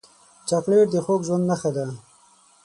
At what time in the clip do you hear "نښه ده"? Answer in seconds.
1.49-1.85